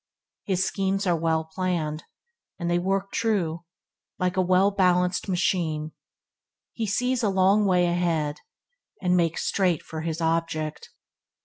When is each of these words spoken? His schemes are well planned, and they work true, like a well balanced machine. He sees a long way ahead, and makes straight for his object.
His 0.45 0.65
schemes 0.65 1.05
are 1.05 1.15
well 1.15 1.43
planned, 1.45 2.05
and 2.57 2.71
they 2.71 2.79
work 2.79 3.11
true, 3.11 3.65
like 4.17 4.35
a 4.35 4.41
well 4.41 4.71
balanced 4.71 5.29
machine. 5.29 5.91
He 6.73 6.87
sees 6.87 7.21
a 7.21 7.29
long 7.29 7.65
way 7.65 7.85
ahead, 7.85 8.39
and 8.99 9.15
makes 9.15 9.45
straight 9.45 9.83
for 9.83 10.01
his 10.01 10.19
object. 10.19 10.89